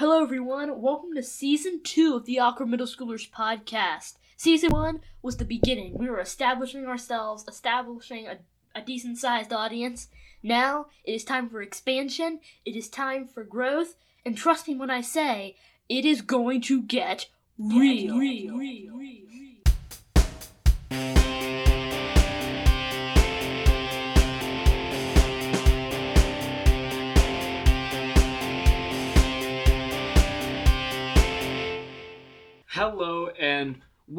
Hello, 0.00 0.22
everyone. 0.22 0.80
Welcome 0.80 1.14
to 1.14 1.22
season 1.22 1.82
two 1.84 2.14
of 2.16 2.24
the 2.24 2.38
Awkward 2.38 2.70
Middle 2.70 2.86
Schoolers 2.86 3.30
podcast. 3.30 4.14
Season 4.38 4.70
one 4.70 5.02
was 5.20 5.36
the 5.36 5.44
beginning. 5.44 5.98
We 5.98 6.08
were 6.08 6.20
establishing 6.20 6.86
ourselves, 6.86 7.44
establishing 7.46 8.26
a, 8.26 8.38
a 8.74 8.80
decent 8.80 9.18
sized 9.18 9.52
audience. 9.52 10.08
Now 10.42 10.86
it 11.04 11.12
is 11.12 11.22
time 11.22 11.50
for 11.50 11.60
expansion, 11.60 12.40
it 12.64 12.76
is 12.76 12.88
time 12.88 13.26
for 13.26 13.44
growth, 13.44 13.96
and 14.24 14.38
trust 14.38 14.68
me 14.68 14.74
when 14.74 14.88
I 14.88 15.02
say 15.02 15.56
it 15.86 16.06
is 16.06 16.22
going 16.22 16.62
to 16.62 16.80
get 16.80 17.28
real. 17.58 18.16
real, 18.16 18.56
real, 18.56 18.96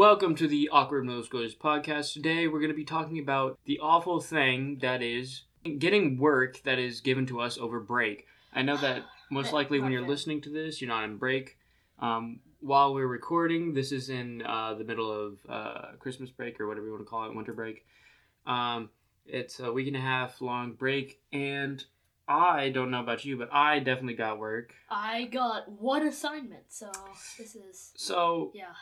welcome 0.02 0.34
to 0.34 0.48
the 0.48 0.68
Awkward 0.70 1.06
Middle 1.06 1.22
Schoolers 1.22 1.56
podcast. 1.56 2.14
Today 2.14 2.48
we're 2.48 2.58
going 2.58 2.72
to 2.72 2.76
be 2.76 2.84
talking 2.84 3.20
about 3.20 3.60
the 3.66 3.78
awful 3.78 4.20
thing 4.20 4.80
that 4.82 5.04
is 5.04 5.44
getting 5.78 6.18
work 6.18 6.60
that 6.64 6.80
is 6.80 7.02
given 7.02 7.28
to 7.28 7.40
us 7.40 7.60
over 7.60 7.80
break. 7.80 8.26
I 8.52 8.64
know 8.64 8.78
that 8.78 9.04
most 9.30 9.54
likely 9.54 9.80
when 9.80 9.92
you're 9.92 10.08
listening 10.08 10.42
to 10.42 10.50
this, 10.50 10.82
you're 10.82 10.88
not 10.88 11.04
on 11.04 11.18
break. 11.18 11.56
Um, 12.00 12.40
while 12.62 12.96
we're 12.96 13.06
recording, 13.06 13.76
this 13.76 13.92
is 13.92 14.10
in 14.10 14.42
uh, 14.42 14.74
the 14.74 14.84
middle 14.84 15.12
of 15.12 15.38
uh, 15.48 15.92
Christmas 16.00 16.32
break 16.32 16.60
or 16.60 16.68
whatever 16.68 16.88
you 16.88 16.94
want 16.94 17.06
to 17.06 17.08
call 17.08 17.30
it, 17.30 17.36
winter 17.36 17.54
break. 17.54 17.86
Um, 18.48 18.90
it's 19.28 19.60
a 19.60 19.72
week 19.72 19.86
and 19.86 19.98
a 19.98 20.02
half 20.02 20.42
long 20.42 20.74
break, 20.74 21.22
and 21.32 21.86
I 22.28 22.70
don't 22.70 22.90
know 22.90 23.02
about 23.02 23.24
you, 23.24 23.38
but 23.38 23.54
I 23.54 23.78
definitely 23.78 24.16
got 24.16 24.40
work. 24.40 24.74
I 24.90 25.26
got 25.26 25.72
one 25.72 26.08
assignment, 26.08 26.64
so 26.70 26.92
this 27.38 27.54
is 27.54 27.92
So 27.98 28.52
yeah. 28.56 28.74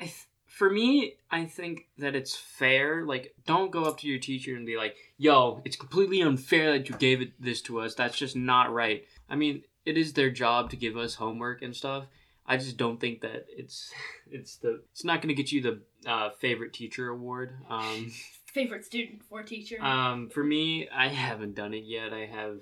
I 0.00 0.04
th- 0.04 0.26
for 0.54 0.70
me, 0.70 1.14
I 1.32 1.46
think 1.46 1.88
that 1.98 2.14
it's 2.14 2.36
fair. 2.36 3.04
Like, 3.04 3.34
don't 3.44 3.72
go 3.72 3.84
up 3.84 3.98
to 3.98 4.06
your 4.06 4.20
teacher 4.20 4.54
and 4.54 4.64
be 4.64 4.76
like, 4.76 4.94
"Yo, 5.18 5.60
it's 5.64 5.74
completely 5.76 6.20
unfair 6.20 6.72
that 6.72 6.88
you 6.88 6.96
gave 6.96 7.20
it 7.20 7.32
this 7.40 7.60
to 7.62 7.80
us. 7.80 7.94
That's 7.96 8.16
just 8.16 8.36
not 8.36 8.72
right." 8.72 9.04
I 9.28 9.34
mean, 9.34 9.64
it 9.84 9.98
is 9.98 10.12
their 10.12 10.30
job 10.30 10.70
to 10.70 10.76
give 10.76 10.96
us 10.96 11.16
homework 11.16 11.60
and 11.62 11.74
stuff. 11.74 12.06
I 12.46 12.56
just 12.56 12.76
don't 12.76 13.00
think 13.00 13.20
that 13.22 13.46
it's 13.48 13.92
it's 14.30 14.56
the 14.58 14.82
it's 14.92 15.04
not 15.04 15.20
going 15.20 15.34
to 15.34 15.42
get 15.42 15.50
you 15.50 15.60
the 15.60 15.80
uh, 16.08 16.30
favorite 16.38 16.72
teacher 16.72 17.08
award. 17.08 17.56
Um, 17.68 18.12
Favorite 18.46 18.84
student 18.84 19.20
for 19.24 19.42
teacher. 19.42 19.82
um, 19.82 20.28
for 20.28 20.44
me, 20.44 20.88
I 20.88 21.08
haven't 21.08 21.56
done 21.56 21.74
it 21.74 21.82
yet. 21.82 22.12
I 22.12 22.26
have, 22.26 22.60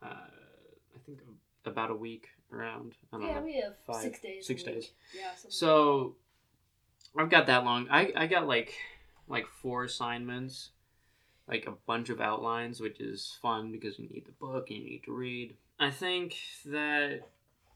uh, 0.00 0.06
I 0.06 0.98
think 1.04 1.18
about 1.66 1.90
a 1.90 1.94
week 1.96 2.28
around. 2.52 2.92
I 3.12 3.16
don't 3.18 3.26
yeah, 3.26 3.34
know. 3.34 3.42
we 3.42 3.54
have 3.60 3.74
five- 3.84 4.00
six 4.00 4.20
days. 4.20 4.46
six 4.46 4.62
days. 4.62 4.90
Yeah. 5.12 5.30
So 5.48 6.14
I've 7.16 7.30
got 7.30 7.46
that 7.46 7.64
long. 7.64 7.88
I 7.90 8.12
I 8.16 8.26
got 8.26 8.46
like 8.46 8.74
like 9.28 9.46
four 9.46 9.84
assignments, 9.84 10.70
like 11.48 11.66
a 11.66 11.74
bunch 11.86 12.10
of 12.10 12.20
outlines, 12.20 12.80
which 12.80 13.00
is 13.00 13.38
fun 13.40 13.72
because 13.72 13.98
you 13.98 14.08
need 14.08 14.26
the 14.26 14.32
book 14.32 14.70
and 14.70 14.78
you 14.78 14.84
need 14.84 15.04
to 15.04 15.12
read. 15.12 15.56
I 15.78 15.90
think 15.90 16.36
that 16.66 17.20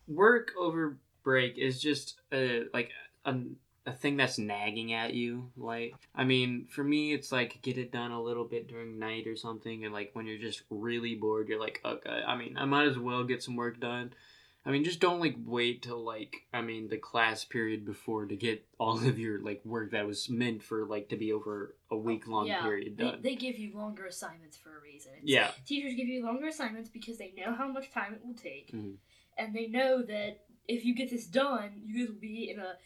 work 0.06 0.52
over 0.58 0.96
break 1.22 1.58
is 1.58 1.80
just 1.80 2.20
a 2.32 2.64
like 2.72 2.90
a, 3.24 3.36
a 3.86 3.92
thing 3.92 4.16
that's 4.16 4.38
nagging 4.38 4.92
at 4.92 5.14
you. 5.14 5.50
Like 5.56 5.94
I 6.14 6.24
mean, 6.24 6.66
for 6.68 6.82
me, 6.82 7.12
it's 7.12 7.30
like 7.32 7.62
get 7.62 7.78
it 7.78 7.92
done 7.92 8.10
a 8.10 8.22
little 8.22 8.44
bit 8.44 8.68
during 8.68 8.98
night 8.98 9.26
or 9.26 9.36
something, 9.36 9.84
and 9.84 9.94
like 9.94 10.10
when 10.14 10.26
you're 10.26 10.38
just 10.38 10.62
really 10.70 11.14
bored, 11.14 11.48
you're 11.48 11.60
like, 11.60 11.80
okay. 11.84 12.22
I 12.26 12.36
mean, 12.36 12.56
I 12.56 12.64
might 12.64 12.88
as 12.88 12.98
well 12.98 13.24
get 13.24 13.42
some 13.42 13.56
work 13.56 13.78
done. 13.80 14.12
I 14.68 14.70
mean, 14.70 14.84
just 14.84 15.00
don't 15.00 15.18
like 15.18 15.36
wait 15.46 15.80
till 15.82 16.04
like 16.04 16.36
I 16.52 16.60
mean 16.60 16.88
the 16.88 16.98
class 16.98 17.42
period 17.42 17.86
before 17.86 18.26
to 18.26 18.36
get 18.36 18.66
all 18.78 18.98
of 18.98 19.18
your 19.18 19.40
like 19.40 19.64
work 19.64 19.92
that 19.92 20.06
was 20.06 20.28
meant 20.28 20.62
for 20.62 20.84
like 20.84 21.08
to 21.08 21.16
be 21.16 21.32
over 21.32 21.74
a 21.90 21.96
week 21.96 22.28
long 22.28 22.46
Yeah, 22.46 22.60
period 22.62 22.98
done. 22.98 23.20
they 23.22 23.34
give 23.34 23.58
you 23.58 23.74
longer 23.74 24.04
assignments 24.04 24.58
for 24.58 24.76
a 24.76 24.80
reason. 24.82 25.12
It's- 25.12 25.24
yeah, 25.24 25.50
Teachers 25.66 25.94
give 25.94 26.06
you 26.06 26.22
longer 26.22 26.48
assignments 26.48 26.90
because 26.90 27.16
they 27.16 27.32
know 27.34 27.54
how 27.54 27.66
much 27.72 27.90
time 27.90 28.12
it 28.12 28.20
will 28.22 28.34
take, 28.34 28.70
Mhm. 28.72 28.96
and 29.38 29.54
they 29.56 29.68
know 29.68 30.02
that 30.02 30.44
if 30.68 30.84
you 30.84 30.94
get 30.94 31.08
this 31.08 31.26
done, 31.26 31.80
you 31.82 32.00
guys 32.00 32.08
will 32.12 32.20
be 32.20 32.50
in 32.50 32.58
a 32.60 32.76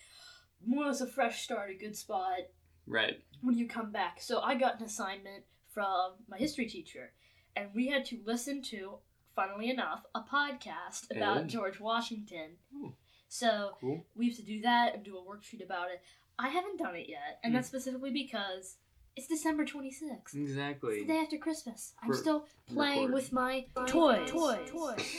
more 0.65 0.85
or 0.85 0.87
less 0.87 1.01
a 1.01 1.07
fresh 1.09 1.43
start, 1.43 1.71
a 1.71 1.75
good 1.75 1.97
spot 1.97 2.39
right. 2.87 3.21
when 3.41 3.59
you 3.59 3.67
come 3.67 3.91
back. 3.91 4.21
So 4.23 4.39
I 4.41 4.55
got 4.55 4.79
an 4.79 4.85
assignment 4.87 5.45
from 5.75 6.13
my 6.29 6.39
history 6.39 6.67
teacher, 6.67 7.13
and 7.57 7.75
we 7.75 7.89
had 7.89 8.05
to 8.07 8.23
listen 8.25 8.63
to, 8.71 8.99
funnily 9.35 9.71
enough, 9.71 10.05
a 10.15 10.21
podcast 10.21 11.11
about 11.15 11.39
Oh. 11.39 11.45
George 11.45 11.81
Washington. 11.81 12.57
Ooh. 12.75 12.95
So 13.29 13.77
Cool. 13.81 14.05
we 14.15 14.29
have 14.29 14.37
to 14.37 14.43
do 14.43 14.61
that 14.63 14.95
and 14.95 15.03
do 15.05 15.17
a 15.17 15.23
worksheet 15.23 15.65
about 15.65 15.91
it. 15.91 16.03
I 16.39 16.49
haven't 16.49 16.79
done 16.79 16.95
it 16.97 17.09
yet, 17.09 17.39
and 17.43 17.53
Hmm. 17.53 17.57
that's 17.57 17.69
specifically 17.69 18.11
because 18.11 18.77
it's 19.17 19.27
December 19.27 19.65
26th. 19.65 20.35
It's 20.35 20.35
Exactly. 20.35 21.01
the 21.01 21.07
day 21.07 21.19
after 21.19 21.37
Christmas. 21.39 21.95
I'm 22.03 22.09
For 22.09 22.17
still 22.17 22.47
playing 22.67 23.07
recording. 23.09 23.15
with 23.15 23.33
my 23.33 23.67
toys. 23.87 24.31
Toys. 24.31 24.71
Toys. 24.71 25.17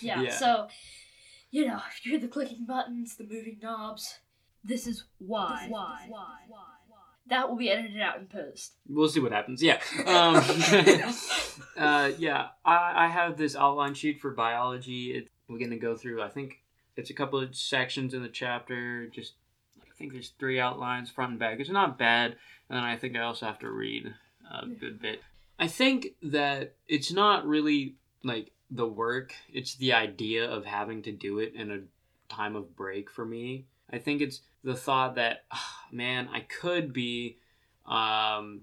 Yeah, 0.00 0.22
Yeah. 0.22 0.30
so, 0.36 0.68
you 1.50 1.66
know, 1.66 1.80
if 1.88 2.04
you 2.04 2.12
hear 2.12 2.20
the 2.20 2.28
clicking 2.28 2.64
buttons, 2.66 3.16
the 3.16 3.24
moving 3.24 3.58
knobs, 3.62 4.18
this 4.64 4.86
is 4.86 5.04
why. 5.18 5.56
This 5.56 5.64
is 5.66 5.70
why. 5.70 6.06
why. 6.08 6.38
That 7.28 7.48
will 7.48 7.56
be 7.56 7.70
edited 7.70 8.00
out 8.00 8.18
in 8.18 8.26
post. 8.26 8.74
We'll 8.88 9.08
see 9.08 9.20
what 9.20 9.32
happens. 9.32 9.62
Yeah. 9.62 9.80
Um, 10.06 10.36
uh, 11.76 12.12
yeah. 12.18 12.48
I, 12.64 13.04
I 13.04 13.08
have 13.08 13.36
this 13.36 13.56
outline 13.56 13.94
sheet 13.94 14.20
for 14.20 14.30
biology. 14.30 15.12
It, 15.12 15.28
we're 15.48 15.58
gonna 15.58 15.76
go 15.76 15.96
through. 15.96 16.22
I 16.22 16.28
think 16.28 16.62
it's 16.96 17.10
a 17.10 17.14
couple 17.14 17.40
of 17.40 17.54
sections 17.54 18.14
in 18.14 18.22
the 18.22 18.28
chapter. 18.28 19.06
Just 19.08 19.34
I 19.80 19.94
think 19.98 20.12
there's 20.12 20.32
three 20.38 20.60
outlines, 20.60 21.10
front 21.10 21.32
and 21.32 21.40
back. 21.40 21.58
It's 21.58 21.70
not 21.70 21.98
bad. 21.98 22.36
And 22.68 22.76
then 22.76 22.84
I 22.84 22.96
think 22.96 23.16
I 23.16 23.20
also 23.20 23.46
have 23.46 23.58
to 23.60 23.70
read 23.70 24.12
a 24.50 24.66
good 24.66 25.00
bit. 25.00 25.20
I 25.58 25.68
think 25.68 26.08
that 26.22 26.74
it's 26.86 27.12
not 27.12 27.46
really 27.46 27.96
like 28.22 28.52
the 28.70 28.86
work. 28.86 29.34
It's 29.52 29.76
the 29.76 29.92
idea 29.94 30.48
of 30.50 30.64
having 30.64 31.02
to 31.02 31.12
do 31.12 31.38
it 31.38 31.54
in 31.54 31.70
a 31.70 31.80
time 32.32 32.56
of 32.56 32.76
break 32.76 33.10
for 33.10 33.24
me. 33.24 33.66
I 33.90 33.98
think 33.98 34.20
it's 34.20 34.40
the 34.64 34.74
thought 34.74 35.14
that, 35.14 35.44
ah, 35.52 35.86
man, 35.92 36.28
I 36.32 36.40
could 36.40 36.92
be, 36.92 37.38
um, 37.86 38.62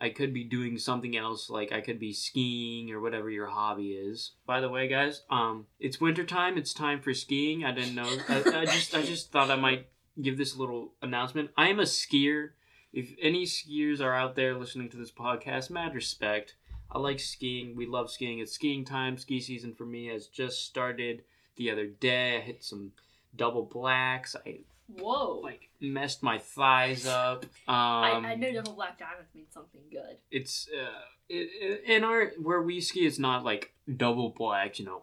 I 0.00 0.10
could 0.10 0.32
be 0.32 0.44
doing 0.44 0.78
something 0.78 1.16
else. 1.16 1.50
Like 1.50 1.72
I 1.72 1.80
could 1.80 1.98
be 1.98 2.12
skiing 2.12 2.90
or 2.90 3.00
whatever 3.00 3.28
your 3.28 3.48
hobby 3.48 3.92
is. 3.92 4.32
By 4.46 4.60
the 4.60 4.68
way, 4.68 4.88
guys, 4.88 5.22
um, 5.30 5.66
it's 5.78 6.00
wintertime. 6.00 6.56
It's 6.56 6.72
time 6.72 7.00
for 7.00 7.12
skiing. 7.12 7.64
I 7.64 7.72
didn't 7.72 7.94
know. 7.94 8.16
I, 8.28 8.60
I 8.60 8.64
just, 8.64 8.94
I 8.94 9.02
just 9.02 9.30
thought 9.30 9.50
I 9.50 9.56
might 9.56 9.88
give 10.20 10.38
this 10.38 10.56
little 10.56 10.92
announcement. 11.02 11.50
I 11.56 11.68
am 11.68 11.80
a 11.80 11.84
skier. 11.84 12.50
If 12.92 13.10
any 13.20 13.44
skiers 13.44 14.00
are 14.00 14.14
out 14.14 14.36
there 14.36 14.56
listening 14.56 14.88
to 14.90 14.96
this 14.96 15.12
podcast, 15.12 15.70
mad 15.70 15.94
respect. 15.94 16.54
I 16.90 16.98
like 16.98 17.20
skiing. 17.20 17.76
We 17.76 17.86
love 17.86 18.10
skiing. 18.10 18.40
It's 18.40 18.52
skiing 18.52 18.84
time. 18.84 19.16
Ski 19.16 19.40
season 19.40 19.74
for 19.74 19.84
me 19.84 20.06
has 20.06 20.26
just 20.26 20.64
started 20.64 21.22
the 21.56 21.70
other 21.70 21.86
day. 21.86 22.36
I 22.36 22.40
hit 22.40 22.64
some 22.64 22.92
double 23.36 23.64
blacks. 23.64 24.34
I 24.46 24.60
Whoa. 24.98 25.40
like 25.42 25.68
messed 25.80 26.22
my 26.22 26.38
thighs 26.38 27.06
up. 27.06 27.44
Um, 27.44 27.50
I, 27.68 28.10
I 28.24 28.34
know 28.34 28.52
double 28.52 28.72
black 28.74 28.98
diamonds 28.98 29.30
means 29.34 29.52
something 29.52 29.80
good. 29.90 30.16
it's 30.30 30.68
uh, 30.76 31.00
it- 31.28 31.84
in 31.86 32.04
our 32.04 32.32
where 32.42 32.60
we 32.62 32.80
ski. 32.80 33.06
It's 33.06 33.18
not 33.18 33.44
like 33.44 33.72
double 33.96 34.30
black, 34.30 34.78
you 34.78 34.84
know, 34.84 35.02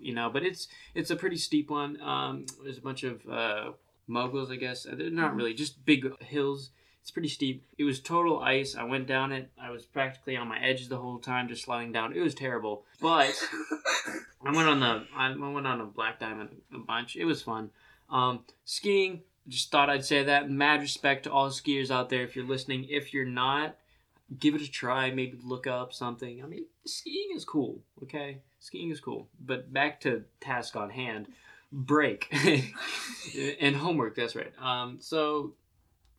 you 0.00 0.14
know, 0.14 0.28
but 0.30 0.42
it's 0.42 0.68
it's 0.94 1.10
a 1.10 1.16
pretty 1.16 1.36
steep 1.38 1.70
one. 1.70 2.00
Um, 2.00 2.46
there's 2.62 2.78
a 2.78 2.82
bunch 2.82 3.04
of 3.04 3.26
uh, 3.28 3.72
moguls, 4.06 4.50
I 4.50 4.56
guess. 4.56 4.84
They're 4.90 5.10
not 5.10 5.34
really 5.34 5.54
just 5.54 5.84
big 5.84 6.04
hills. 6.22 6.70
It's 7.02 7.10
pretty 7.10 7.28
steep. 7.28 7.64
It 7.76 7.84
was 7.84 7.98
total 7.98 8.38
ice. 8.38 8.76
I 8.76 8.84
went 8.84 9.08
down 9.08 9.32
it. 9.32 9.50
I 9.60 9.70
was 9.70 9.84
practically 9.84 10.36
on 10.36 10.46
my 10.46 10.60
edges 10.60 10.88
the 10.88 10.98
whole 10.98 11.18
time, 11.18 11.48
just 11.48 11.64
sliding 11.64 11.90
down. 11.90 12.14
It 12.14 12.20
was 12.20 12.34
terrible, 12.34 12.84
but 13.00 13.34
I 14.46 14.52
went 14.52 14.68
on 14.68 14.78
the 14.78 15.04
I 15.14 15.28
went 15.36 15.66
on 15.66 15.80
a 15.80 15.84
black 15.86 16.20
diamond 16.20 16.50
a 16.72 16.78
bunch. 16.78 17.16
It 17.16 17.24
was 17.24 17.42
fun. 17.42 17.70
Um, 18.08 18.44
skiing. 18.64 19.22
Just 19.48 19.72
thought 19.72 19.90
I'd 19.90 20.04
say 20.04 20.22
that. 20.22 20.48
Mad 20.48 20.80
respect 20.80 21.24
to 21.24 21.32
all 21.32 21.50
skiers 21.50 21.90
out 21.90 22.08
there. 22.08 22.22
If 22.22 22.36
you're 22.36 22.46
listening, 22.46 22.86
if 22.88 23.12
you're 23.12 23.24
not, 23.24 23.74
give 24.38 24.54
it 24.54 24.62
a 24.62 24.70
try. 24.70 25.10
Maybe 25.10 25.36
look 25.42 25.66
up 25.66 25.92
something. 25.92 26.40
I 26.40 26.46
mean, 26.46 26.66
skiing 26.86 27.30
is 27.34 27.44
cool. 27.44 27.80
Okay, 28.04 28.38
skiing 28.60 28.90
is 28.90 29.00
cool. 29.00 29.26
But 29.44 29.72
back 29.72 30.00
to 30.02 30.22
task 30.40 30.76
on 30.76 30.90
hand. 30.90 31.26
Break 31.72 32.32
and 33.60 33.74
homework. 33.74 34.14
That's 34.14 34.36
right. 34.36 34.52
Um, 34.60 34.98
so 35.00 35.54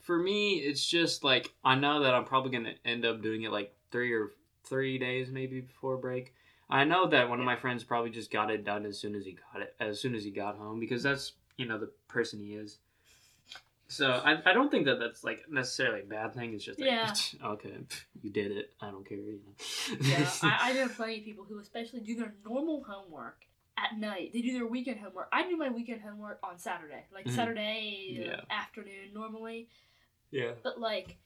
for 0.03 0.17
me, 0.19 0.55
it's 0.59 0.85
just 0.85 1.23
like 1.23 1.51
I 1.63 1.75
know 1.75 2.03
that 2.03 2.13
I'm 2.13 2.25
probably 2.25 2.51
gonna 2.51 2.75
end 2.85 3.05
up 3.05 3.21
doing 3.21 3.44
it 3.44 3.51
like 3.51 3.73
three 3.91 4.13
or 4.13 4.31
three 4.63 4.97
days 4.97 5.31
maybe 5.31 5.61
before 5.61 5.97
break. 5.97 6.33
I 6.69 6.83
know 6.83 7.07
that 7.07 7.29
one 7.29 7.39
of 7.39 7.45
my 7.45 7.55
friends 7.55 7.83
probably 7.83 8.09
just 8.09 8.31
got 8.31 8.51
it 8.51 8.63
done 8.63 8.85
as 8.85 9.00
soon 9.00 9.15
as 9.15 9.25
he 9.25 9.33
got 9.53 9.61
it, 9.61 9.75
as 9.79 10.00
soon 10.00 10.13
as 10.15 10.23
he 10.23 10.31
got 10.31 10.57
home, 10.57 10.79
because 10.79 11.03
that's 11.03 11.33
you 11.57 11.65
know 11.65 11.77
the 11.79 11.89
person 12.07 12.39
he 12.39 12.53
is. 12.53 12.77
So 13.88 14.09
I, 14.09 14.41
I 14.50 14.53
don't 14.53 14.71
think 14.71 14.85
that 14.85 15.00
that's 15.00 15.23
like 15.23 15.44
necessarily 15.50 16.01
a 16.01 16.05
bad 16.05 16.33
thing. 16.33 16.53
It's 16.53 16.63
just 16.63 16.79
like, 16.79 16.88
Yeah. 16.89 17.13
okay, 17.45 17.77
you 18.21 18.29
did 18.31 18.51
it. 18.51 18.73
I 18.81 18.89
don't 18.91 19.07
care. 19.07 19.17
You 19.17 19.39
know. 19.45 19.97
Yeah, 20.01 20.29
I, 20.41 20.57
I 20.71 20.73
know 20.73 20.88
plenty 20.89 21.19
of 21.19 21.25
people 21.25 21.45
who 21.47 21.59
especially 21.59 22.00
do 22.01 22.15
their 22.15 22.33
normal 22.44 22.83
homework 22.83 23.45
at 23.77 23.97
night. 24.00 24.31
They 24.33 24.41
do 24.41 24.53
their 24.53 24.65
weekend 24.65 25.00
homework. 25.00 25.27
I 25.31 25.47
do 25.47 25.57
my 25.57 25.69
weekend 25.69 26.01
homework 26.01 26.39
on 26.44 26.57
Saturday, 26.57 27.05
like 27.13 27.25
Mhm. 27.27 27.35
Saturday 27.35 28.17
Yeah. 28.19 28.41
afternoon 28.50 29.13
normally. 29.13 29.67
Yeah. 30.33 30.53
But 30.63 30.80
like, 30.80 31.18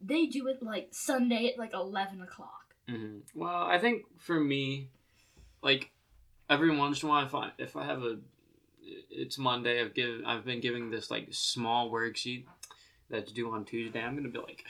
they 0.00 0.26
do 0.26 0.48
it 0.48 0.60
like 0.60 0.88
Sunday 0.90 1.46
at 1.52 1.58
like 1.58 1.72
eleven 1.72 2.20
o'clock. 2.20 2.74
hmm 2.88 3.18
Well, 3.34 3.62
I 3.62 3.78
think 3.78 4.02
for 4.18 4.38
me, 4.38 4.88
like 5.62 5.90
every 6.50 6.76
once 6.76 7.02
in 7.02 7.08
a 7.08 7.12
while, 7.12 7.24
if 7.24 7.34
I 7.34 7.52
if 7.58 7.76
I 7.76 7.84
have 7.84 8.02
a, 8.02 8.18
it's 9.08 9.38
Monday. 9.38 9.80
I've 9.80 9.94
given 9.94 10.24
I've 10.26 10.44
been 10.44 10.60
giving 10.60 10.90
this 10.90 11.10
like 11.12 11.28
small 11.30 11.92
worksheet 11.92 12.44
that's 13.08 13.30
due 13.30 13.52
on 13.52 13.64
Tuesday. 13.64 14.02
I'm 14.02 14.16
gonna 14.16 14.28
be 14.28 14.38
like, 14.40 14.64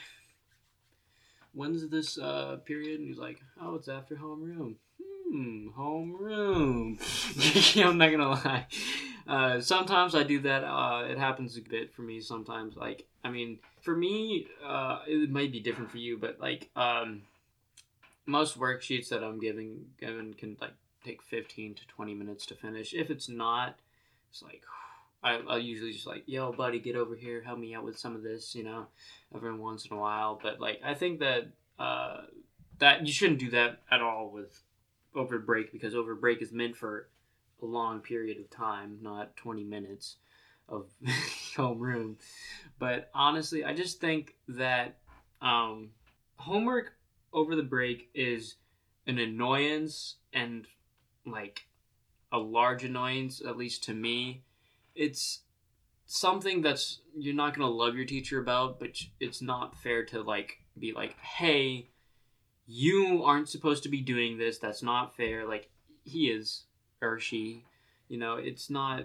when's 1.55 1.89
this 1.89 2.19
uh 2.19 2.59
period? 2.67 3.01
And 3.01 3.09
he's 3.09 3.19
like, 3.19 3.41
oh, 3.61 3.77
it's 3.77 3.89
after 3.89 4.15
homeroom. 4.17 4.75
Hmm, 5.31 5.69
homeroom. 5.75 6.99
I'm 7.83 7.97
not 7.97 8.11
gonna 8.11 8.29
lie. 8.29 8.67
Uh, 9.27 9.61
sometimes 9.61 10.15
I 10.15 10.23
do 10.23 10.41
that. 10.41 10.65
Uh, 10.65 11.05
it 11.09 11.19
happens 11.19 11.57
a 11.57 11.61
bit 11.61 11.95
for 11.95 12.03
me. 12.03 12.21
Sometimes, 12.21 12.77
like, 12.77 13.07
I 13.25 13.31
mean, 13.31 13.59
for 13.81 13.95
me, 13.95 14.49
uh, 14.67 15.01
it 15.07 15.31
might 15.31 15.53
be 15.53 15.61
different 15.61 15.91
for 15.91 15.99
you, 15.99 16.19
but 16.19 16.41
like, 16.41 16.71
um, 16.77 17.23
most 18.27 18.59
worksheets 18.59 19.09
that 19.09 19.23
I'm 19.23 19.41
giving 19.41 19.87
given 20.01 20.35
can 20.35 20.57
like 20.61 20.75
take 21.05 21.23
15 21.23 21.75
to 21.75 21.87
20 21.87 22.15
minutes 22.15 22.47
to 22.47 22.55
finish. 22.55 22.95
If 22.95 23.11
it's 23.11 23.29
not, 23.29 23.79
it's 24.31 24.43
like 24.43 24.63
I, 25.25 25.41
I'll 25.49 25.59
usually 25.59 25.93
just 25.93 26.07
like, 26.07 26.25
yo, 26.27 26.53
buddy, 26.53 26.81
get 26.81 26.97
over 26.97 27.15
here, 27.15 27.43
help 27.43 27.59
me 27.59 27.75
out 27.75 27.85
with 27.85 27.99
some 27.99 28.17
of 28.17 28.23
this, 28.23 28.55
you 28.55 28.65
know, 28.65 28.87
every 29.35 29.55
once 29.55 29.87
in 29.87 29.97
a 29.97 30.01
while. 30.01 30.39
But 30.43 30.61
like, 30.61 30.81
I 30.85 30.95
think 30.95 31.21
that 31.21 31.49
uh, 31.79 32.23
that 32.79 33.07
you 33.07 33.13
shouldn't 33.13 33.39
do 33.39 33.51
that 33.51 33.79
at 33.91 34.03
all 34.03 34.31
with 34.31 34.63
over 35.15 35.39
break 35.39 35.73
because 35.73 35.95
over 35.95 36.15
break 36.15 36.43
is 36.43 36.53
meant 36.53 36.77
for 36.77 37.09
a 37.63 37.67
long 37.67 38.01
period 38.01 38.39
of 38.39 38.51
time, 38.51 38.99
not 39.01 39.37
20 39.37 39.65
minutes 39.65 40.17
of 40.69 40.87
homeroom. 41.57 42.17
But 42.79 43.11
honestly, 43.15 43.65
I 43.65 43.75
just 43.75 44.01
think 44.01 44.35
that 44.49 44.97
um, 45.41 45.91
homework 46.37 46.93
over 47.33 47.57
the 47.57 47.63
break 47.63 48.11
is 48.15 48.57
an 49.07 49.19
annoyance 49.19 50.17
and 50.33 50.67
like 51.27 51.67
a 52.31 52.39
large 52.39 52.85
annoyance, 52.85 53.41
at 53.47 53.57
least 53.57 53.85
to 53.85 53.95
me. 53.95 54.43
It's 54.95 55.41
something 56.07 56.63
that's 56.63 57.01
you're 57.17 57.35
not 57.35 57.57
gonna 57.57 57.71
love 57.71 57.95
your 57.95 58.05
teacher 58.05 58.41
about, 58.41 58.79
but 58.79 58.91
it's 59.21 59.43
not 59.43 59.77
fair 59.77 60.05
to 60.07 60.23
like 60.23 60.59
be 60.79 60.93
like, 60.93 61.17
hey, 61.19 61.89
you 62.67 63.23
aren't 63.25 63.49
supposed 63.49 63.83
to 63.83 63.89
be 63.89 64.01
doing 64.01 64.39
this. 64.39 64.59
That's 64.59 64.83
not 64.83 65.17
fair. 65.17 65.47
Like 65.47 65.71
he 66.05 66.29
is 66.29 66.65
or 67.03 67.19
she, 67.19 67.65
you 68.09 68.19
know, 68.19 68.37
it's 68.37 68.71
not. 68.71 69.05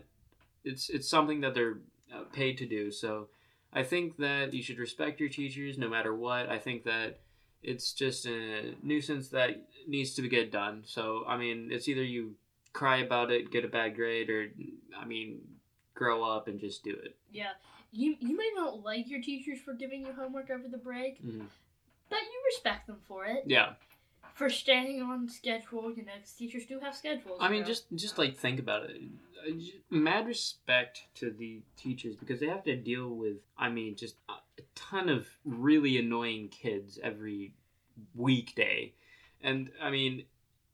It's 0.63 0.89
it's 0.89 1.09
something 1.09 1.41
that 1.41 1.53
they're 1.53 1.79
uh, 2.13 2.23
paid 2.31 2.57
to 2.59 2.65
do. 2.65 2.91
So 2.91 3.27
I 3.73 3.83
think 3.83 4.17
that 4.17 4.53
you 4.53 4.61
should 4.61 4.77
respect 4.79 5.19
your 5.19 5.29
teachers 5.29 5.77
no 5.77 5.89
matter 5.89 6.15
what. 6.15 6.49
I 6.49 6.59
think 6.59 6.83
that 6.85 7.19
it's 7.63 7.93
just 7.93 8.25
a 8.25 8.73
nuisance 8.83 9.29
that 9.29 9.61
needs 9.87 10.13
to 10.15 10.27
get 10.27 10.51
done. 10.51 10.83
So 10.85 11.23
I 11.27 11.37
mean, 11.37 11.69
it's 11.71 11.87
either 11.87 12.03
you 12.03 12.35
cry 12.73 12.97
about 12.97 13.31
it, 13.31 13.51
get 13.51 13.65
a 13.65 13.67
bad 13.69 13.95
grade, 13.95 14.29
or 14.29 14.49
I 14.97 15.05
mean, 15.05 15.39
grow 15.95 16.23
up 16.23 16.47
and 16.47 16.59
just 16.59 16.83
do 16.83 16.91
it. 16.91 17.15
Yeah, 17.31 17.51
you 17.91 18.15
you 18.19 18.35
may 18.37 18.51
not 18.55 18.83
like 18.83 19.09
your 19.09 19.21
teachers 19.21 19.59
for 19.59 19.73
giving 19.73 20.05
you 20.05 20.13
homework 20.13 20.49
over 20.49 20.67
the 20.67 20.77
break, 20.77 21.23
Mhm. 21.25 21.47
but 22.09 22.19
you 22.19 22.41
respect 22.45 22.87
them 22.87 22.99
for 23.07 23.25
it. 23.25 23.43
Yeah, 23.45 23.73
For 24.37 24.51
staying 24.51 25.01
on 25.01 25.27
schedule, 25.27 25.91
you 25.91 26.05
know, 26.05 26.11
teachers 26.37 26.67
do 26.67 26.79
have 26.79 26.95
schedules. 26.95 27.39
I 27.41 27.49
mean, 27.49 27.61
know. 27.61 27.67
just 27.67 27.85
just 27.95 28.19
like 28.19 28.37
think 28.37 28.59
about 28.59 28.83
it. 28.83 29.01
Uh, 29.47 29.51
Mad 29.89 30.27
respect 30.27 31.01
to 31.15 31.31
the 31.31 31.61
teachers 31.75 32.15
because 32.15 32.39
they 32.39 32.45
have 32.45 32.63
to 32.65 32.75
deal 32.75 33.09
with, 33.09 33.37
I 33.57 33.69
mean, 33.69 33.95
just 33.95 34.17
a 34.29 34.61
ton 34.75 35.09
of 35.09 35.27
really 35.43 35.97
annoying 35.97 36.49
kids 36.49 36.99
every 37.01 37.55
weekday, 38.13 38.93
and 39.41 39.71
I 39.81 39.89
mean, 39.89 40.25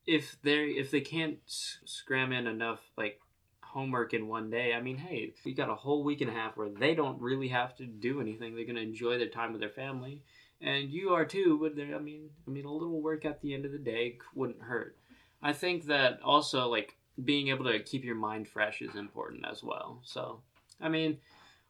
if 0.05 0.35
they 0.43 0.65
if 0.65 0.91
they 0.91 1.01
can't 1.01 1.39
scram 1.47 2.33
in 2.33 2.47
enough 2.47 2.81
like 2.97 3.21
homework 3.61 4.13
in 4.13 4.27
one 4.27 4.49
day, 4.49 4.73
I 4.73 4.81
mean, 4.81 4.97
hey, 4.97 5.33
you 5.45 5.55
got 5.55 5.69
a 5.69 5.75
whole 5.75 6.03
week 6.03 6.19
and 6.19 6.29
a 6.29 6.33
half 6.33 6.57
where 6.57 6.69
they 6.69 6.95
don't 6.95 7.19
really 7.21 7.47
have 7.47 7.75
to 7.77 7.85
do 7.85 8.19
anything. 8.19 8.55
They're 8.55 8.65
gonna 8.65 8.81
enjoy 8.81 9.17
their 9.17 9.29
time 9.29 9.53
with 9.53 9.61
their 9.61 9.69
family, 9.69 10.21
and 10.63 10.89
you 10.89 11.09
are 11.09 11.25
too. 11.25 11.59
But 11.61 11.75
there, 11.75 11.95
I 11.95 11.99
mean, 11.99 12.29
I 12.47 12.51
mean, 12.51 12.65
a 12.65 12.71
little 12.71 13.01
work 13.01 13.25
at 13.25 13.41
the 13.41 13.53
end 13.53 13.65
of 13.65 13.71
the 13.71 13.77
day 13.77 14.17
wouldn't 14.33 14.61
hurt. 14.61 14.97
I 15.41 15.53
think 15.53 15.85
that 15.85 16.19
also 16.23 16.67
like 16.69 16.95
being 17.23 17.49
able 17.49 17.65
to 17.65 17.79
keep 17.79 18.03
your 18.03 18.15
mind 18.15 18.47
fresh 18.47 18.81
is 18.81 18.95
important 18.95 19.45
as 19.49 19.61
well. 19.61 19.99
So, 20.03 20.39
I 20.81 20.89
mean, 20.89 21.17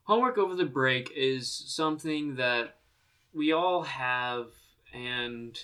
homework 0.03 0.37
over 0.37 0.55
the 0.55 0.65
break 0.65 1.11
is 1.15 1.49
something 1.51 2.35
that 2.35 2.75
we 3.33 3.51
all 3.51 3.81
have, 3.81 4.47
and 4.93 5.59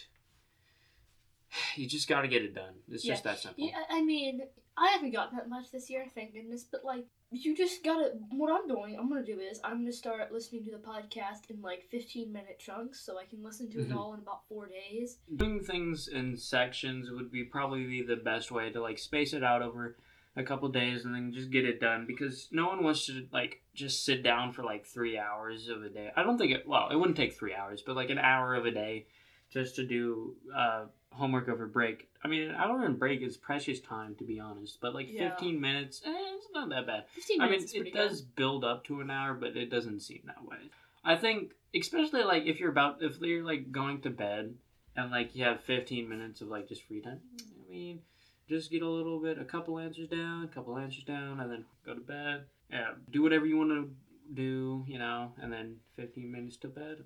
you 1.76 1.88
just 1.88 2.08
got 2.10 2.22
to 2.22 2.28
get 2.28 2.42
it 2.42 2.56
done. 2.56 2.74
It's 2.92 3.04
just 3.04 3.24
that 3.24 3.40
simple. 3.40 3.64
Yeah, 3.64 3.78
I 3.90 4.00
I 4.00 4.02
mean, 4.02 4.42
I 4.76 4.90
haven't 4.90 5.12
gotten 5.12 5.38
that 5.38 5.50
much 5.50 5.72
this 5.72 5.90
year, 5.90 6.06
thank 6.16 6.34
goodness. 6.34 6.64
But 6.64 6.84
like, 6.84 7.06
you 7.32 7.56
just 7.56 7.84
gotta. 7.84 8.12
What 8.32 8.52
I'm 8.52 8.68
doing, 8.68 8.98
I'm 8.98 9.08
gonna 9.08 9.24
do 9.24 9.40
is 9.40 9.60
I'm 9.64 9.80
gonna 9.80 9.92
start 9.92 10.32
listening 10.32 10.66
to 10.66 10.72
the 10.72 10.78
podcast 10.78 11.50
in 11.50 11.62
like 11.62 11.86
15 11.90 12.32
minute 12.32 12.60
chunks, 12.60 13.00
so 13.00 13.20
I 13.20 13.26
can 13.26 13.44
listen 13.44 13.70
to 13.72 13.80
it 13.80 13.90
mm-hmm. 13.90 13.98
all 13.98 14.14
in 14.14 14.20
about 14.20 14.48
four 14.48 14.68
days. 14.68 15.18
Doing 15.36 15.60
things 15.62 16.08
in 16.08 16.38
sections 16.38 17.10
would 17.12 17.32
be 17.32 17.44
probably 17.44 17.86
be 17.86 18.02
the 18.02 18.16
best 18.16 18.52
way 18.52 18.72
to 18.72 18.82
like 18.82 18.98
space 18.98 19.34
it 19.34 19.44
out 19.44 19.62
over 19.62 19.98
a 20.36 20.44
couple 20.44 20.70
days 20.70 21.06
and 21.06 21.14
then 21.14 21.34
just 21.34 21.52
get 21.52 21.66
it 21.66 21.82
done 21.82 22.06
because 22.08 22.48
no 22.52 22.68
one 22.68 22.84
wants 22.84 23.06
to 23.08 23.28
like 23.32 23.62
just 23.74 24.06
sit 24.06 24.24
down 24.24 24.54
for 24.54 24.64
like 24.64 24.86
three 24.86 25.18
hours 25.18 25.68
of 25.70 25.84
a 25.84 25.90
day. 25.90 26.10
I 26.16 26.24
don't 26.24 26.38
think 26.38 26.52
it. 26.52 26.68
Well, 26.68 26.90
it 26.90 26.96
wouldn't 26.96 27.18
take 27.18 27.38
three 27.38 27.54
hours, 27.54 27.84
but 27.86 27.96
like 27.96 28.10
an 28.10 28.20
hour 28.20 28.56
of 28.56 28.66
a 28.66 28.72
day 28.72 29.06
just 29.50 29.76
to 29.76 29.86
do 29.86 30.36
uh, 30.56 30.86
homework 31.12 31.50
over 31.50 31.68
break. 31.68 32.08
I 32.24 32.28
mean, 32.28 32.50
an 32.50 32.56
hour 32.56 32.86
and 32.86 32.98
break 33.00 33.22
is 33.22 33.38
precious 33.38 33.80
time 33.80 34.16
to 34.16 34.24
be 34.24 34.40
honest, 34.40 34.80
but 34.82 34.94
like 34.94 35.08
Yeah. 35.12 35.30
fifteen 35.30 35.60
minutes, 35.60 36.02
eh, 36.06 36.12
it's 36.36 36.48
not 36.54 36.70
that 36.70 36.86
bad. 36.86 37.08
15 37.10 37.42
I 37.42 37.50
mean, 37.50 37.66
it 37.74 37.94
does 37.94 38.22
build 38.22 38.64
up 38.64 38.86
to 38.86 39.02
an 39.02 39.10
hour, 39.10 39.34
but 39.34 39.58
it 39.58 39.70
doesn't 39.70 40.02
seem 40.02 40.22
that 40.26 40.44
way. 40.44 40.58
I 41.04 41.16
think, 41.16 41.54
especially 41.74 42.24
like 42.24 42.46
if 42.46 42.60
you're 42.60 42.72
about, 42.72 43.02
if 43.02 43.20
you're 43.22 43.44
like 43.44 43.72
going 43.72 44.02
to 44.02 44.10
bed 44.10 44.56
and 44.96 45.12
like 45.12 45.36
you 45.36 45.46
have 45.46 45.62
15 45.62 46.08
minutes 46.08 46.42
of 46.42 46.50
like 46.50 46.68
just 46.68 46.84
free 46.84 47.02
time. 47.02 47.22
I 47.40 47.72
mean, 47.72 48.02
just 48.48 48.72
get 48.72 48.82
a 48.82 48.90
little 48.90 49.20
bit, 49.20 49.40
a 49.40 49.46
couple 49.46 49.80
answers 49.80 50.08
down, 50.10 50.44
a 50.44 50.48
couple 50.48 50.78
answers 50.78 51.04
down, 51.04 51.40
and 51.40 51.52
then 51.52 51.66
go 51.86 51.94
to 51.94 52.02
bed. 52.02 52.46
Yeah, 52.70 52.92
do 53.10 53.22
whatever 53.22 53.46
you 53.46 53.58
want 53.58 53.70
to 53.70 53.90
do, 54.34 54.84
you 54.88 55.00
know, 55.00 55.32
and 55.42 55.52
then 55.52 55.78
15 55.96 56.32
minutes 56.32 56.58
to 56.58 56.68
bed, 56.68 56.98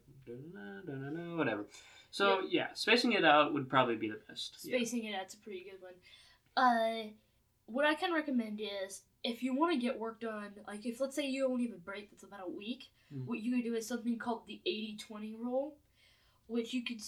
whatever. 1.38 1.66
So 2.14 2.42
yeah, 2.48 2.68
spacing 2.76 3.14
it 3.14 3.26
out 3.26 3.56
would 3.56 3.68
probably 3.68 3.96
be 3.96 4.08
the 4.08 4.20
best. 4.30 4.60
Yeah. 4.64 4.78
Spacing 4.78 5.06
it 5.06 5.16
out's 5.16 5.34
a 5.34 5.38
pretty 5.38 5.66
good 5.66 5.82
one. 5.82 5.94
Uh, 6.56 7.10
what 7.66 7.86
I 7.86 7.96
can 7.96 8.14
recommend 8.14 8.62
is 8.62 9.02
if 9.24 9.42
you 9.42 9.56
want 9.56 9.74
to 9.74 9.80
get 9.80 9.98
work 9.98 10.20
done, 10.22 10.52
like 10.68 10.86
if 10.86 11.02
let's 11.02 11.16
say 11.16 11.26
you 11.26 11.48
only 11.48 11.66
have 11.66 11.76
a 11.76 11.80
break 11.80 12.12
that's 12.12 12.22
about 12.22 12.42
a 12.46 12.50
week, 12.52 12.92
Mhm. 13.12 13.26
what 13.26 13.40
you 13.40 13.56
could 13.56 13.64
do 13.64 13.74
is 13.74 13.88
something 13.88 14.20
called 14.20 14.46
the 14.46 14.62
80-20 14.64 15.34
rule, 15.40 15.76
which 16.46 16.72
you 16.72 16.84
could 16.84 17.02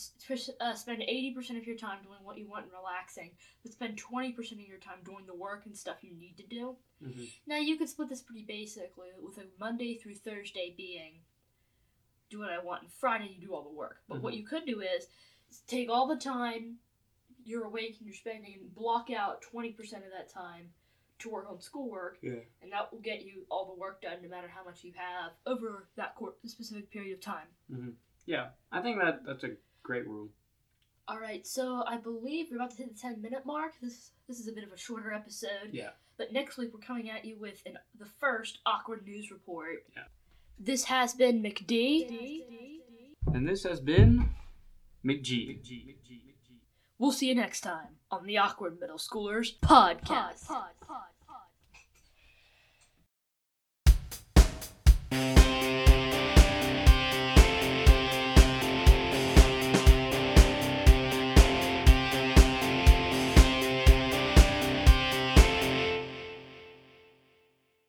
uh, 0.59 0.73
spend 0.73 1.03
80% 1.03 1.59
of 1.59 1.67
your 1.67 1.77
time 1.77 2.01
doing 2.03 2.23
what 2.23 2.39
you 2.39 2.47
want 2.47 2.63
and 2.63 2.73
relaxing, 2.73 3.29
but 3.61 3.73
spend 3.73 3.97
20% 3.99 4.59
of 4.59 4.67
your 4.67 4.79
time 4.79 5.03
doing 5.03 5.27
the 5.27 5.35
work 5.35 5.67
and 5.67 5.77
stuff 5.77 5.97
you 6.03 6.15
need 6.15 6.35
to 6.37 6.43
do. 6.47 6.75
Mhm. 7.03 7.29
Now 7.45 7.57
you 7.57 7.77
could 7.77 7.89
split 7.89 8.09
this 8.09 8.23
pretty 8.23 8.41
basically 8.43 9.09
with 9.21 9.37
a 9.37 9.45
Monday 9.59 9.97
through 9.99 10.15
Thursday 10.15 10.73
being 10.75 11.21
do 12.29 12.39
what 12.39 12.49
I 12.49 12.59
want 12.59 12.83
and 12.83 12.91
Friday 12.91 13.27
you 13.37 13.45
do 13.47 13.53
all 13.53 13.63
the 13.63 13.69
work. 13.69 14.01
But 14.07 14.21
what 14.21 14.33
Mhm. 14.33 14.37
you 14.37 14.43
could 14.45 14.65
do 14.65 14.81
is 14.81 15.07
take 15.67 15.89
all 15.89 16.07
the 16.07 16.17
time 16.17 16.79
you're 17.43 17.65
awake 17.65 17.97
and 17.99 18.07
you're 18.07 18.15
spending 18.15 18.55
and 18.55 18.73
block 18.73 19.09
out 19.11 19.41
20% 19.43 20.03
of 20.03 20.11
that 20.11 20.27
time 20.29 20.73
to 21.19 21.29
work 21.29 21.47
on 21.49 21.61
schoolwork 21.61 22.17
Yeah. 22.21 22.39
and 22.61 22.71
that 22.71 22.91
will 22.91 22.99
get 22.99 23.23
you 23.23 23.45
all 23.49 23.65
the 23.65 23.73
work 23.79 24.01
done 24.01 24.21
no 24.21 24.27
matter 24.27 24.47
how 24.47 24.63
much 24.63 24.83
you 24.83 24.91
have 24.93 25.33
over 25.45 25.87
that 25.95 26.15
cour 26.15 26.35
specific 26.45 26.89
period 26.89 27.13
of 27.13 27.21
time. 27.21 27.47
Yeah, 28.25 28.51
I 28.71 28.81
think 28.81 28.99
that 28.99 29.23
that's 29.23 29.43
a 29.43 29.55
great 29.83 30.07
rule. 30.07 30.31
All 31.07 31.19
right, 31.19 31.45
so 31.45 31.83
I 31.85 31.97
believe 31.97 32.49
we're 32.49 32.55
about 32.57 32.71
to 32.71 32.77
hit 32.77 32.91
the 32.93 32.99
10 32.99 33.21
minute 33.21 33.45
mark. 33.45 33.79
This 33.79 34.11
this 34.27 34.39
is 34.39 34.47
a 34.47 34.51
bit 34.51 34.63
of 34.63 34.73
a 34.73 34.77
shorter 34.77 35.13
episode. 35.13 35.69
Yeah. 35.71 35.91
But 36.17 36.33
next 36.33 36.57
week 36.57 36.73
we're 36.73 36.79
coming 36.79 37.11
at 37.11 37.23
you 37.25 37.37
with 37.37 37.61
an, 37.67 37.77
the 37.99 38.07
first 38.07 38.59
awkward 38.65 39.05
news 39.05 39.29
report. 39.29 39.85
Yeah. 39.95 40.05
This 40.59 40.85
has 40.85 41.13
been 41.13 41.41
McD. 41.43 42.43
And 43.33 43.47
this 43.47 43.63
has 43.63 43.79
been 43.79 44.29
McG. 45.05 45.59
We'll 46.97 47.11
see 47.11 47.27
you 47.27 47.35
next 47.35 47.61
time 47.61 47.97
on 48.09 48.25
the 48.25 48.37
Awkward 48.37 48.79
Middle 48.79 48.97
Schoolers 48.97 49.59
podcast. 49.59 50.47